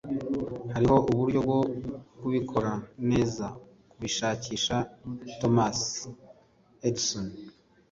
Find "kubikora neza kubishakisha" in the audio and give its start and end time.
2.19-4.75